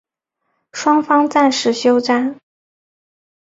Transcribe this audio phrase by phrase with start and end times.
[0.73, 2.39] 双方暂时休战。